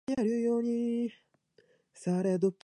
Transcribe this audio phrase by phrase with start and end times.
[0.07, 1.09] 水が欲しい
[2.23, 2.53] です